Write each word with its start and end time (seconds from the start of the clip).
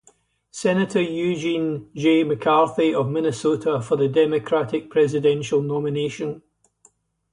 Senator 0.49 0.99
Eugene 0.99 1.91
J. 1.93 2.23
McCarthy 2.23 2.91
of 2.91 3.07
Minnesota 3.11 3.79
for 3.79 3.97
the 3.97 4.07
Democratic 4.07 4.89
presidential 4.89 5.61
nomination. 5.61 6.41